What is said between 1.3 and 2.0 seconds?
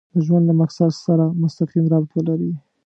مسقيم